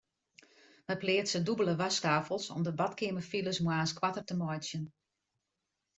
[0.87, 4.83] Wy pleatse dûbelde wasktafels om de badkeamerfiles moarns koarter te meitsjen.